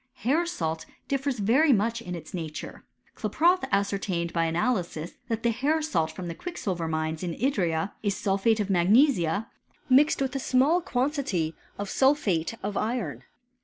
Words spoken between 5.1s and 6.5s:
that the hair salt from the